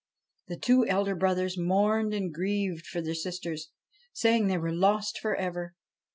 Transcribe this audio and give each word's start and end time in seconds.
The 0.47 0.57
two 0.57 0.83
elder 0.87 1.13
brothers 1.13 1.59
mourned 1.59 2.11
and 2.11 2.33
grieved 2.33 2.87
for 2.87 3.01
their 3.03 3.13
sisters, 3.13 3.69
saying 4.13 4.47
they 4.47 4.57
were 4.57 4.73
lost 4.73 5.19
for 5.19 5.35
ever. 5.35 5.75